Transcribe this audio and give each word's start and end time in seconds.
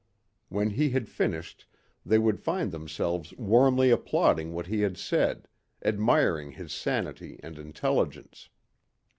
When 0.49 0.71
he 0.71 0.89
had 0.89 1.07
finished 1.07 1.67
they 2.03 2.17
would 2.17 2.39
find 2.39 2.71
themselves 2.71 3.35
warmly 3.37 3.91
applauding 3.91 4.51
what 4.51 4.65
he 4.65 4.81
had 4.81 4.97
said, 4.97 5.47
admiring 5.85 6.53
his 6.53 6.73
sanity 6.73 7.39
and 7.43 7.59
intelligence. 7.59 8.49